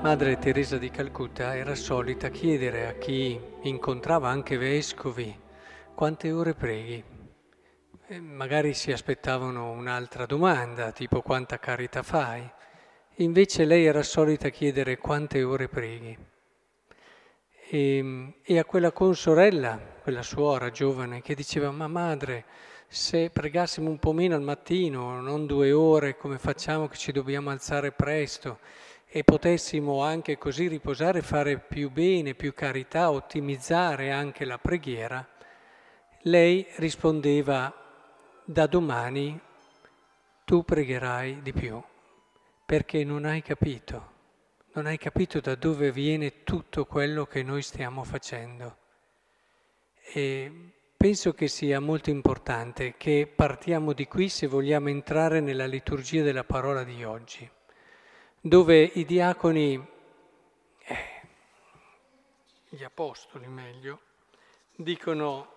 Madre 0.00 0.38
Teresa 0.38 0.78
di 0.78 0.90
Calcutta 0.90 1.56
era 1.56 1.74
solita 1.74 2.28
chiedere 2.28 2.86
a 2.86 2.92
chi 2.92 3.38
incontrava 3.62 4.28
anche 4.28 4.56
vescovi 4.56 5.36
quante 5.92 6.30
ore 6.30 6.54
preghi. 6.54 7.02
E 8.06 8.20
magari 8.20 8.74
si 8.74 8.92
aspettavano 8.92 9.72
un'altra 9.72 10.24
domanda, 10.24 10.92
tipo 10.92 11.20
quanta 11.20 11.58
carità 11.58 12.04
fai. 12.04 12.48
Invece 13.16 13.64
lei 13.64 13.86
era 13.86 14.04
solita 14.04 14.50
chiedere 14.50 14.98
quante 14.98 15.42
ore 15.42 15.68
preghi. 15.68 16.16
E, 17.68 18.34
e 18.40 18.58
a 18.58 18.64
quella 18.64 18.92
consorella, 18.92 19.78
quella 20.00 20.22
suora 20.22 20.70
giovane, 20.70 21.20
che 21.20 21.34
diceva, 21.34 21.72
ma 21.72 21.88
madre, 21.88 22.44
se 22.86 23.30
pregassimo 23.30 23.90
un 23.90 23.98
po' 23.98 24.12
meno 24.12 24.36
al 24.36 24.42
mattino, 24.42 25.20
non 25.20 25.44
due 25.44 25.72
ore 25.72 26.16
come 26.16 26.38
facciamo 26.38 26.86
che 26.86 26.96
ci 26.96 27.10
dobbiamo 27.10 27.50
alzare 27.50 27.90
presto, 27.90 28.60
e 29.10 29.24
potessimo 29.24 30.02
anche 30.02 30.36
così 30.36 30.68
riposare, 30.68 31.22
fare 31.22 31.58
più 31.58 31.90
bene, 31.90 32.34
più 32.34 32.52
carità, 32.52 33.10
ottimizzare 33.10 34.12
anche 34.12 34.44
la 34.44 34.58
preghiera, 34.58 35.26
lei 36.22 36.66
rispondeva 36.76 37.72
da 38.44 38.66
domani 38.66 39.40
tu 40.44 40.62
pregherai 40.62 41.40
di 41.40 41.52
più, 41.52 41.82
perché 42.66 43.02
non 43.02 43.24
hai 43.24 43.40
capito, 43.40 44.12
non 44.74 44.84
hai 44.84 44.98
capito 44.98 45.40
da 45.40 45.54
dove 45.54 45.90
viene 45.90 46.44
tutto 46.44 46.84
quello 46.84 47.24
che 47.24 47.42
noi 47.42 47.62
stiamo 47.62 48.04
facendo. 48.04 48.76
E 50.12 50.72
penso 50.96 51.32
che 51.32 51.48
sia 51.48 51.80
molto 51.80 52.10
importante 52.10 52.94
che 52.98 53.30
partiamo 53.34 53.94
di 53.94 54.06
qui 54.06 54.28
se 54.28 54.46
vogliamo 54.46 54.90
entrare 54.90 55.40
nella 55.40 55.66
liturgia 55.66 56.22
della 56.22 56.44
parola 56.44 56.84
di 56.84 57.04
oggi 57.04 57.50
dove 58.40 58.82
i 58.82 59.04
diaconi, 59.04 59.86
eh, 60.84 60.96
gli 62.68 62.84
apostoli 62.84 63.48
meglio, 63.48 64.00
dicono, 64.76 65.54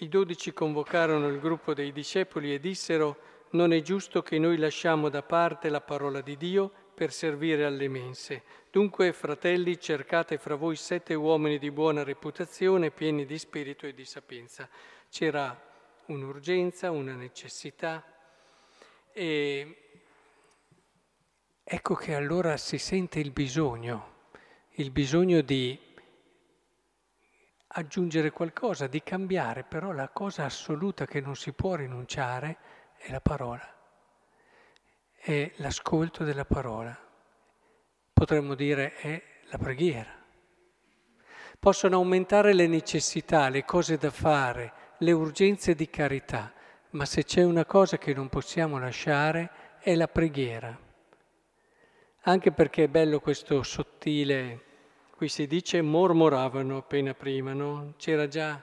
i 0.00 0.08
dodici 0.08 0.52
convocarono 0.52 1.28
il 1.28 1.38
gruppo 1.38 1.72
dei 1.72 1.92
discepoli 1.92 2.52
e 2.52 2.58
dissero, 2.60 3.34
non 3.50 3.72
è 3.72 3.80
giusto 3.80 4.22
che 4.22 4.38
noi 4.38 4.58
lasciamo 4.58 5.08
da 5.08 5.22
parte 5.22 5.68
la 5.68 5.80
parola 5.80 6.20
di 6.20 6.36
Dio 6.36 6.70
per 6.94 7.12
servire 7.12 7.64
alle 7.64 7.88
mense. 7.88 8.42
Dunque, 8.70 9.12
fratelli, 9.12 9.78
cercate 9.78 10.38
fra 10.38 10.56
voi 10.56 10.76
sette 10.76 11.14
uomini 11.14 11.58
di 11.58 11.70
buona 11.70 12.02
reputazione, 12.02 12.90
pieni 12.90 13.24
di 13.24 13.38
spirito 13.38 13.86
e 13.86 13.94
di 13.94 14.04
sapienza. 14.04 14.68
C'era 15.08 15.58
un'urgenza, 16.06 16.90
una 16.90 17.14
necessità 17.14 18.04
e 19.12 19.85
Ecco 21.68 21.96
che 21.96 22.14
allora 22.14 22.56
si 22.58 22.78
sente 22.78 23.18
il 23.18 23.32
bisogno, 23.32 24.28
il 24.74 24.92
bisogno 24.92 25.40
di 25.40 25.76
aggiungere 27.66 28.30
qualcosa, 28.30 28.86
di 28.86 29.02
cambiare, 29.02 29.64
però 29.64 29.90
la 29.90 30.08
cosa 30.10 30.44
assoluta 30.44 31.06
che 31.06 31.20
non 31.20 31.34
si 31.34 31.52
può 31.54 31.74
rinunciare 31.74 32.56
è 32.96 33.10
la 33.10 33.20
parola, 33.20 33.68
è 35.16 35.50
l'ascolto 35.56 36.22
della 36.22 36.44
parola. 36.44 36.96
Potremmo 38.12 38.54
dire 38.54 38.94
è 38.94 39.20
la 39.46 39.58
preghiera. 39.58 40.14
Possono 41.58 41.96
aumentare 41.96 42.54
le 42.54 42.68
necessità, 42.68 43.48
le 43.48 43.64
cose 43.64 43.96
da 43.96 44.10
fare, 44.10 44.72
le 44.98 45.10
urgenze 45.10 45.74
di 45.74 45.90
carità, 45.90 46.52
ma 46.90 47.04
se 47.04 47.24
c'è 47.24 47.42
una 47.42 47.64
cosa 47.64 47.98
che 47.98 48.14
non 48.14 48.28
possiamo 48.28 48.78
lasciare 48.78 49.50
è 49.80 49.96
la 49.96 50.06
preghiera 50.06 50.84
anche 52.28 52.50
perché 52.50 52.84
è 52.84 52.88
bello 52.88 53.20
questo 53.20 53.62
sottile, 53.62 54.60
qui 55.16 55.28
si 55.28 55.46
dice 55.46 55.80
mormoravano 55.80 56.78
appena 56.78 57.14
prima, 57.14 57.52
no? 57.52 57.94
C'era 57.96 58.26
già, 58.26 58.60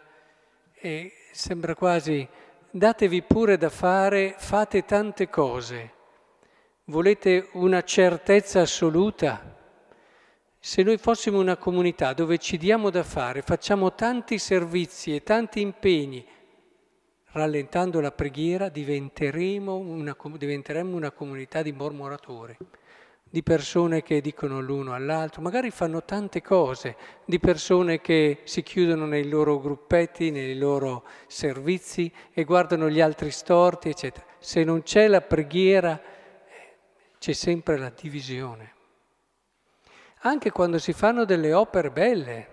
e 0.74 1.14
sembra 1.32 1.74
quasi, 1.74 2.28
datevi 2.70 3.22
pure 3.22 3.58
da 3.58 3.70
fare, 3.70 4.36
fate 4.38 4.84
tante 4.84 5.30
cose, 5.30 5.94
volete 6.86 7.48
una 7.54 7.82
certezza 7.84 8.60
assoluta? 8.60 9.58
Se 10.60 10.84
noi 10.84 10.98
fossimo 10.98 11.40
una 11.40 11.56
comunità 11.56 12.12
dove 12.12 12.40
ci 12.40 12.58
diamo 12.58 12.90
da 12.90 13.04
fare, 13.04 13.44
facciamo 13.44 13.94
tanti 13.94 14.40
servizi 14.40 15.16
e 15.16 15.24
tanti 15.24 15.62
impegni, 15.62 16.26
rallentando 17.28 18.02
la 18.02 18.12
preghiera 18.12 18.68
diventeremo 18.68 19.78
una, 19.78 20.18
diventeremo 20.36 20.94
una 20.94 21.12
comunità 21.12 21.62
di 21.62 21.72
mormoratori 21.72 22.58
di 23.34 23.42
persone 23.42 24.04
che 24.04 24.22
dicono 24.22 24.62
l'uno 24.62 24.94
all'altro, 24.94 25.42
magari 25.42 25.72
fanno 25.72 26.04
tante 26.04 26.44
cose, 26.44 26.96
di 27.26 27.40
persone 27.40 28.00
che 28.00 28.42
si 28.44 28.62
chiudono 28.62 29.08
nei 29.08 29.28
loro 29.28 29.60
gruppetti, 29.60 30.30
nei 30.30 30.56
loro 30.56 31.04
servizi 31.26 32.14
e 32.32 32.44
guardano 32.44 32.92
gli 32.92 33.02
altri 33.02 33.32
storti, 33.32 33.90
eccetera. 33.90 34.24
Se 34.38 34.64
non 34.64 34.84
c'è 34.84 35.08
la 35.08 35.22
preghiera 35.22 36.00
c'è 37.18 37.34
sempre 37.34 37.80
la 37.80 37.90
divisione. 37.90 38.74
Anche 40.20 40.52
quando 40.52 40.78
si 40.78 40.94
fanno 40.94 41.26
delle 41.26 41.54
opere 41.54 41.90
belle, 41.90 42.48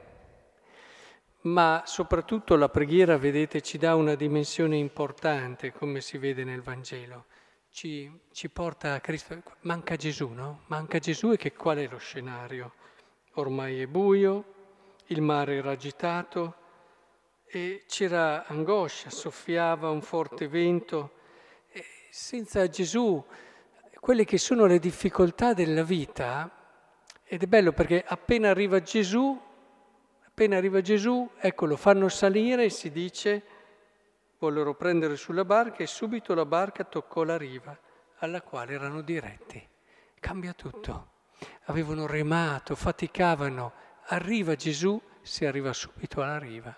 ma 1.43 1.83
soprattutto 1.85 2.57
la 2.57 2.71
preghiera, 2.71 3.19
vedete, 3.19 3.61
ci 3.61 3.77
dà 3.77 3.95
una 3.97 4.15
dimensione 4.15 4.79
importante, 4.79 5.73
come 5.73 6.01
si 6.01 6.17
vede 6.17 6.43
nel 6.43 6.62
Vangelo 6.62 7.27
ci, 7.70 8.10
ci 8.32 8.48
porta 8.48 8.94
a 8.94 9.00
Cristo. 9.00 9.42
Manca 9.60 9.97
Gesù, 9.97 10.28
no? 10.28 10.62
Manca 10.66 10.98
Gesù 10.98 11.32
e 11.32 11.36
che 11.36 11.53
qual 11.53 11.78
è 11.78 11.88
lo 11.88 11.98
scenario? 11.98 12.75
Ormai 13.34 13.81
è 13.81 13.86
buio, 13.86 14.44
il 15.06 15.22
mare 15.22 15.56
era 15.56 15.70
agitato 15.70 16.54
e 17.47 17.84
c'era 17.86 18.47
angoscia, 18.47 19.10
soffiava 19.10 19.91
un 19.91 20.03
forte 20.03 20.48
vento. 20.48 21.12
E 21.70 21.84
senza 22.10 22.69
Gesù, 22.69 23.25
quelle 24.00 24.25
che 24.25 24.38
sono 24.38 24.66
le 24.66 24.78
difficoltà 24.78 25.54
della 25.54 25.82
vita, 25.82 26.50
ed 27.25 27.42
è 27.42 27.47
bello 27.47 27.72
perché 27.72 28.04
appena 28.06 28.50
arriva 28.50 28.82
Gesù, 28.82 29.41
appena 30.26 30.56
arriva 30.56 30.81
Gesù, 30.81 31.28
ecco, 31.38 31.66
lo 31.66 31.76
fanno 31.76 32.08
salire 32.08 32.64
e 32.64 32.70
si 32.70 32.91
dice 32.91 33.42
vollero 34.41 34.75
prendere 34.75 35.17
sulla 35.17 35.45
barca 35.45 35.83
e 35.83 35.87
subito 35.87 36.34
la 36.34 36.47
barca 36.47 36.84
toccò 36.84 37.23
la 37.25 37.37
riva 37.37 37.78
alla 38.21 38.41
quale 38.41 38.73
erano 38.73 39.03
diretti. 39.03 39.65
Cambia 40.19 40.55
tutto. 40.55 41.09
Avevano 41.65 42.06
remato, 42.06 42.75
faticavano. 42.75 43.73
Arriva 44.06 44.56
Gesù, 44.56 45.00
si 45.21 45.45
arriva 45.45 45.73
subito 45.73 46.23
alla 46.23 46.39
riva. 46.39 46.75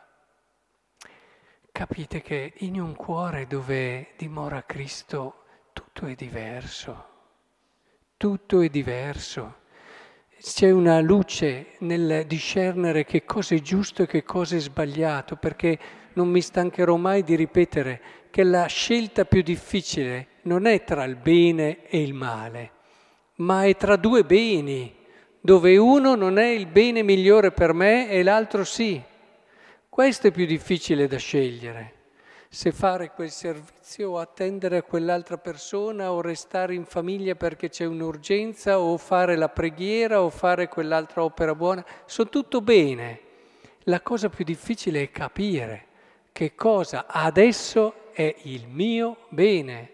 Capite 1.70 2.20
che 2.20 2.52
in 2.58 2.80
un 2.80 2.94
cuore 2.94 3.46
dove 3.46 4.12
dimora 4.16 4.64
Cristo 4.64 5.44
tutto 5.72 6.06
è 6.06 6.14
diverso. 6.14 7.10
Tutto 8.16 8.60
è 8.60 8.68
diverso. 8.68 9.60
C'è 10.38 10.70
una 10.70 11.00
luce 11.00 11.76
nel 11.78 12.26
discernere 12.26 13.04
che 13.04 13.24
cosa 13.24 13.54
è 13.54 13.60
giusto 13.60 14.02
e 14.02 14.06
che 14.06 14.24
cosa 14.24 14.56
è 14.56 14.58
sbagliato, 14.58 15.36
perché 15.36 15.78
non 16.14 16.28
mi 16.28 16.40
stancherò 16.40 16.96
mai 16.96 17.22
di 17.22 17.34
ripetere 17.36 18.00
che 18.32 18.44
la 18.44 18.64
scelta 18.64 19.26
più 19.26 19.42
difficile 19.42 20.26
non 20.42 20.66
è 20.66 20.84
tra 20.84 21.04
il 21.04 21.16
bene 21.16 21.86
e 21.86 22.02
il 22.02 22.14
male, 22.14 22.70
ma 23.36 23.64
è 23.64 23.76
tra 23.76 23.96
due 23.96 24.24
beni, 24.24 24.94
dove 25.38 25.76
uno 25.76 26.14
non 26.14 26.38
è 26.38 26.46
il 26.46 26.66
bene 26.66 27.02
migliore 27.02 27.52
per 27.52 27.74
me 27.74 28.08
e 28.08 28.22
l'altro 28.22 28.64
sì. 28.64 29.00
Questo 29.88 30.28
è 30.28 30.30
più 30.30 30.46
difficile 30.46 31.06
da 31.06 31.18
scegliere. 31.18 32.00
Se 32.48 32.72
fare 32.72 33.10
quel 33.10 33.30
servizio 33.30 34.12
o 34.12 34.18
attendere 34.18 34.78
a 34.78 34.82
quell'altra 34.82 35.36
persona 35.36 36.12
o 36.12 36.20
restare 36.20 36.74
in 36.74 36.84
famiglia 36.84 37.34
perché 37.34 37.68
c'è 37.68 37.84
un'urgenza 37.84 38.78
o 38.78 38.96
fare 38.96 39.36
la 39.36 39.48
preghiera 39.48 40.22
o 40.22 40.30
fare 40.30 40.68
quell'altra 40.68 41.22
opera 41.22 41.54
buona, 41.54 41.84
sono 42.06 42.28
tutto 42.30 42.60
bene. 42.60 43.20
La 43.84 44.00
cosa 44.00 44.28
più 44.28 44.44
difficile 44.44 45.02
è 45.02 45.10
capire 45.10 45.90
che 46.32 46.54
cosa 46.54 47.06
adesso 47.06 48.10
è 48.12 48.34
il 48.44 48.66
mio 48.66 49.26
bene. 49.28 49.90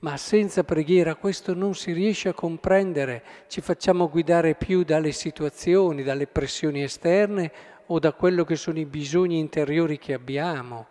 Ma 0.00 0.16
senza 0.16 0.64
preghiera 0.64 1.14
questo 1.14 1.54
non 1.54 1.74
si 1.74 1.92
riesce 1.92 2.28
a 2.28 2.34
comprendere, 2.34 3.24
ci 3.48 3.62
facciamo 3.62 4.10
guidare 4.10 4.54
più 4.54 4.84
dalle 4.84 5.12
situazioni, 5.12 6.02
dalle 6.02 6.26
pressioni 6.26 6.82
esterne 6.82 7.50
o 7.86 7.98
da 7.98 8.12
quello 8.12 8.44
che 8.44 8.56
sono 8.56 8.78
i 8.78 8.84
bisogni 8.84 9.38
interiori 9.38 9.98
che 9.98 10.12
abbiamo, 10.12 10.88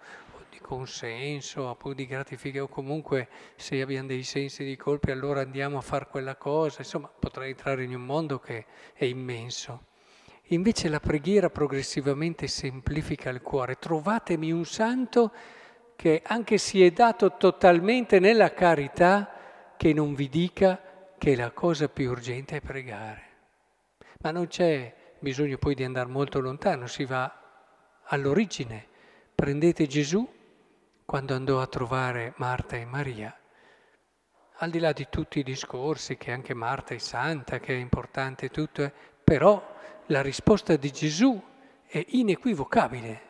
di 0.49 0.57
consenso, 0.59 1.77
o 1.79 1.93
di 1.93 2.07
gratificazione, 2.07 2.71
o 2.71 2.73
comunque 2.73 3.27
se 3.55 3.79
abbiamo 3.81 4.07
dei 4.07 4.23
sensi 4.23 4.63
di 4.63 4.75
colpi 4.75 5.11
allora 5.11 5.41
andiamo 5.41 5.77
a 5.77 5.81
fare 5.81 6.07
quella 6.09 6.35
cosa, 6.35 6.77
insomma 6.79 7.07
potrei 7.07 7.51
entrare 7.51 7.83
in 7.83 7.93
un 7.93 8.03
mondo 8.03 8.39
che 8.39 8.65
è 8.93 9.05
immenso. 9.05 9.92
Invece 10.47 10.89
la 10.89 10.99
preghiera 10.99 11.49
progressivamente 11.49 12.47
semplifica 12.47 13.29
il 13.29 13.41
cuore. 13.41 13.79
Trovatemi 13.79 14.51
un 14.51 14.65
santo 14.65 15.31
che 15.95 16.21
anche 16.25 16.57
si 16.57 16.83
è 16.83 16.91
dato 16.91 17.37
totalmente 17.37 18.19
nella 18.19 18.53
carità, 18.53 19.73
che 19.77 19.93
non 19.93 20.13
vi 20.13 20.27
dica 20.29 20.81
che 21.17 21.35
la 21.35 21.51
cosa 21.51 21.87
più 21.87 22.09
urgente 22.11 22.57
è 22.57 22.61
pregare. 22.61 23.21
Ma 24.19 24.31
non 24.31 24.47
c'è 24.47 24.93
bisogno 25.19 25.57
poi 25.57 25.73
di 25.73 25.85
andare 25.85 26.09
molto 26.09 26.41
lontano, 26.41 26.85
si 26.85 27.05
va 27.05 27.33
all'origine. 28.07 28.87
Prendete 29.33 29.87
Gesù 29.87 30.29
quando 31.05 31.33
andò 31.33 31.61
a 31.61 31.67
trovare 31.67 32.33
Marta 32.37 32.75
e 32.75 32.85
Maria. 32.85 33.35
Al 34.57 34.69
di 34.69 34.79
là 34.79 34.91
di 34.91 35.07
tutti 35.09 35.39
i 35.39 35.43
discorsi, 35.43 36.17
che 36.17 36.31
anche 36.31 36.53
Marta 36.53 36.93
è 36.93 36.97
santa, 36.97 37.59
che 37.59 37.73
è 37.73 37.77
importante 37.77 38.49
tutto, 38.49 38.83
eh, 38.83 38.91
però 39.23 39.72
la 40.07 40.21
risposta 40.21 40.75
di 40.75 40.91
Gesù 40.91 41.41
è 41.85 42.03
inequivocabile. 42.09 43.21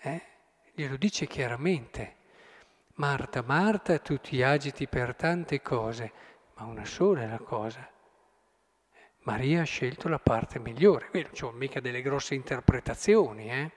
Eh? 0.00 0.22
Glielo 0.72 0.96
dice 0.96 1.26
chiaramente. 1.26 2.14
Marta, 2.94 3.42
Marta, 3.42 3.98
tu 3.98 4.18
ti 4.20 4.42
agiti 4.42 4.86
per 4.86 5.14
tante 5.14 5.60
cose, 5.60 6.12
ma 6.54 6.64
una 6.64 6.84
sola 6.84 7.22
è 7.22 7.26
la 7.26 7.38
cosa. 7.38 7.88
Maria 9.20 9.62
ha 9.62 9.64
scelto 9.64 10.08
la 10.08 10.18
parte 10.18 10.58
migliore. 10.58 11.08
Non 11.12 11.24
ci 11.24 11.30
sono 11.34 11.56
mica 11.56 11.80
delle 11.80 12.00
grosse 12.00 12.34
interpretazioni, 12.34 13.50
eh? 13.50 13.72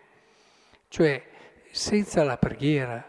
Cioè, 0.88 1.28
senza 1.72 2.24
la 2.24 2.38
preghiera, 2.38 3.06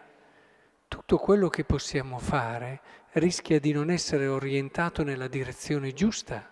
tutto 0.89 1.19
quello 1.19 1.49
che 1.49 1.65
possiamo 1.65 2.19
fare 2.19 2.81
rischia 3.13 3.61
di 3.61 3.73
non 3.73 3.91
essere 3.91 4.27
orientato 4.27 5.03
nella 5.03 5.29
direzione 5.29 5.93
giusta. 5.93 6.51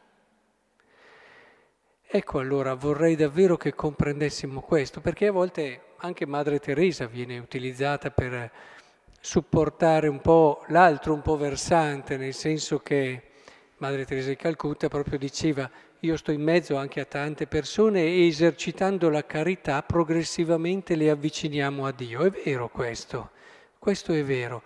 Ecco 2.10 2.38
allora, 2.38 2.72
vorrei 2.72 3.16
davvero 3.16 3.58
che 3.58 3.74
comprendessimo 3.74 4.62
questo, 4.62 5.02
perché 5.02 5.26
a 5.26 5.32
volte 5.32 5.82
anche 5.98 6.24
Madre 6.24 6.58
Teresa 6.58 7.04
viene 7.04 7.36
utilizzata 7.38 8.10
per 8.10 8.50
supportare 9.20 10.08
un 10.08 10.22
po' 10.22 10.64
l'altro, 10.68 11.12
un 11.12 11.20
po' 11.20 11.36
versante, 11.36 12.16
nel 12.16 12.32
senso 12.32 12.78
che 12.78 13.22
Madre 13.76 14.06
Teresa 14.06 14.30
di 14.30 14.36
Calcutta 14.36 14.88
proprio 14.88 15.18
diceva 15.18 15.70
io 16.00 16.16
sto 16.16 16.32
in 16.32 16.40
mezzo 16.40 16.76
anche 16.76 17.00
a 17.00 17.04
tante 17.04 17.46
persone 17.46 18.00
e 18.00 18.26
esercitando 18.26 19.10
la 19.10 19.26
carità 19.26 19.82
progressivamente 19.82 20.96
le 20.96 21.10
avviciniamo 21.10 21.84
a 21.84 21.92
Dio. 21.92 22.22
È 22.22 22.30
vero 22.30 22.70
questo, 22.70 23.32
questo 23.78 24.14
è 24.14 24.24
vero. 24.24 24.62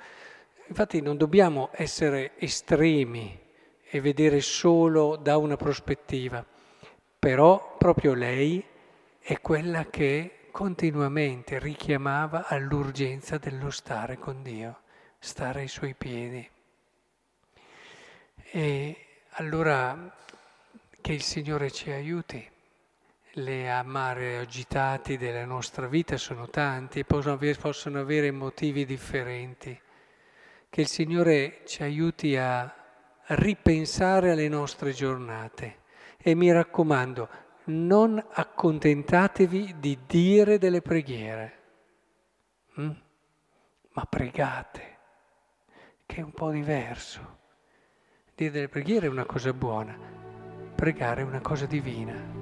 Infatti 0.68 1.00
non 1.00 1.16
dobbiamo 1.16 1.70
essere 1.72 2.32
estremi 2.36 3.36
e 3.82 4.00
vedere 4.00 4.40
solo 4.40 5.16
da 5.16 5.38
una 5.38 5.56
prospettiva, 5.56 6.46
però 7.22 7.76
proprio 7.78 8.14
lei 8.14 8.60
è 9.20 9.40
quella 9.40 9.86
che 9.86 10.48
continuamente 10.50 11.60
richiamava 11.60 12.48
all'urgenza 12.48 13.38
dello 13.38 13.70
stare 13.70 14.18
con 14.18 14.42
Dio, 14.42 14.80
stare 15.20 15.60
ai 15.60 15.68
suoi 15.68 15.94
piedi. 15.94 16.50
E 18.50 19.06
allora 19.34 20.16
che 21.00 21.12
il 21.12 21.22
Signore 21.22 21.70
ci 21.70 21.92
aiuti. 21.92 22.44
Le 23.34 23.70
amare 23.70 24.38
agitati 24.38 25.16
della 25.16 25.44
nostra 25.44 25.86
vita 25.86 26.16
sono 26.16 26.48
tanti 26.48 26.98
e 26.98 27.04
possono 27.04 27.34
avere, 27.34 27.56
possono 27.56 28.00
avere 28.00 28.32
motivi 28.32 28.84
differenti. 28.84 29.80
Che 30.68 30.80
il 30.80 30.88
Signore 30.88 31.60
ci 31.66 31.84
aiuti 31.84 32.36
a 32.36 32.74
ripensare 33.26 34.32
alle 34.32 34.48
nostre 34.48 34.90
giornate. 34.90 35.81
E 36.18 36.34
mi 36.34 36.52
raccomando, 36.52 37.28
non 37.64 38.24
accontentatevi 38.30 39.76
di 39.78 39.98
dire 40.06 40.58
delle 40.58 40.82
preghiere, 40.82 41.60
hm? 42.74 42.90
ma 43.92 44.04
pregate, 44.06 44.98
che 46.06 46.16
è 46.16 46.22
un 46.22 46.32
po' 46.32 46.50
diverso. 46.50 47.38
Dire 48.34 48.50
delle 48.50 48.68
preghiere 48.68 49.06
è 49.06 49.10
una 49.10 49.26
cosa 49.26 49.52
buona, 49.52 49.96
pregare 50.74 51.22
è 51.22 51.24
una 51.24 51.40
cosa 51.40 51.66
divina. 51.66 52.41